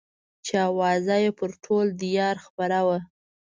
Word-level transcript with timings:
چې 0.45 0.55
اوازه 0.69 1.15
يې 1.23 1.31
پر 1.39 1.49
ټول 1.63 1.85
ديار 2.01 2.35
خپره 2.45 2.77
وه. 2.87 2.97